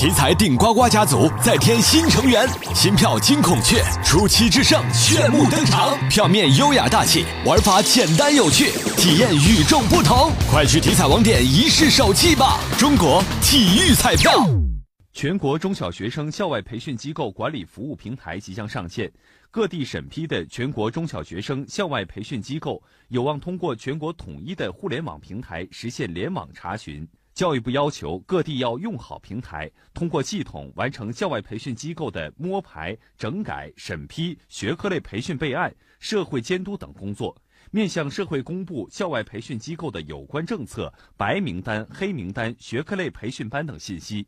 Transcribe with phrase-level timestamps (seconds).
[0.00, 10.32] 体彩顶呱呱家族再添新成员，新票金孔雀出奇制胜炫目登场，票面优雅大气，玩法简单有趣，体验与众不同。
[10.50, 12.58] 快去体彩网点一试手气吧！
[12.78, 14.32] 中国体育彩票。
[15.12, 19.12] 全国中小学生校外培训机构管理服务平台即将上线，
[19.50, 27.06] 各地审批的全国中小学生校外培训机构有望通过全国统一的互联网平台实现联网查询。
[27.40, 37.34] 教育部要求各地要用好平台，通过系统完成校外培训机构的摸排、整改、审批、学科类培训备案、社会监督等工作，
[37.70, 44.26] 面向社会公布校外培训机构的有关政策、白名单、黑名单、学科类培训班等信息。